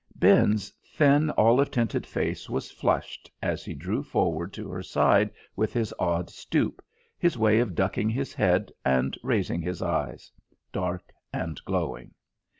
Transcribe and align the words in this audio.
Ben's 0.15 0.73
thin 0.83 1.29
olive 1.37 1.69
tinted 1.69 2.07
face 2.07 2.49
was 2.49 2.71
flushed 2.71 3.29
as 3.39 3.63
he 3.63 3.75
drew 3.75 4.01
forward 4.01 4.51
to 4.53 4.67
her 4.67 4.81
side 4.81 5.29
with 5.55 5.73
his 5.73 5.93
odd 5.99 6.27
stoop, 6.31 6.81
his 7.19 7.37
way 7.37 7.59
of 7.59 7.75
ducking 7.75 8.09
his 8.09 8.33
head 8.33 8.71
and 8.83 9.15
raising 9.21 9.61
his 9.61 9.79
eyes, 9.79 10.31
dark 10.73 11.13
and 11.31 11.61
glowing. 11.65 12.15